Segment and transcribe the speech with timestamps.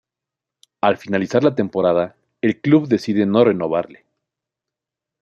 [0.81, 4.03] Al finalizar la temporada, el club decide no renovarle.